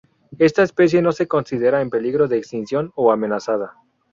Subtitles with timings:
[0.39, 3.75] Esta especie no se considera en peligro de extinción o amenazada.